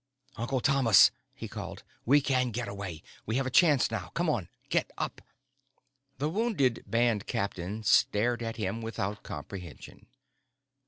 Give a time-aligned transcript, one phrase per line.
[0.35, 1.83] "Uncle Thomas," he called.
[2.07, 3.03] "We can get away.
[3.27, 4.09] We have a chance now.
[4.15, 5.21] Come on, get up!"
[6.17, 10.07] The wounded band captain stared up at him without comprehension.